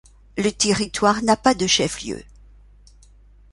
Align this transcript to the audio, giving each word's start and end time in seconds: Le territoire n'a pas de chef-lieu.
Le 0.35 0.51
territoire 0.51 1.21
n'a 1.21 1.37
pas 1.37 1.53
de 1.53 1.67
chef-lieu. 1.67 2.23